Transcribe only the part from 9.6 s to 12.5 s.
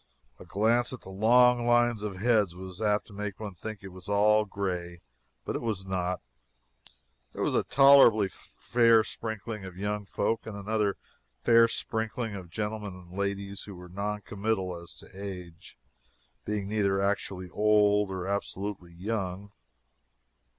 of young folks, and another fair sprinkling of